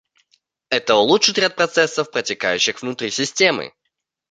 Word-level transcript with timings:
Это 0.69 0.95
улучшит 0.95 1.37
ряд 1.37 1.55
процессов, 1.55 2.09
протекающих 2.09 2.81
внутри 2.81 3.11
системы 3.11 3.71